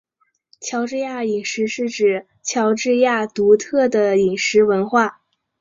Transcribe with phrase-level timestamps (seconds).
[0.59, 5.21] 乔治亚饮食是指乔治亚独特的饮食文化。